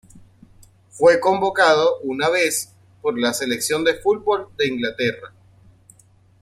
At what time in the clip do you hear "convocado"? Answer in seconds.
1.19-1.99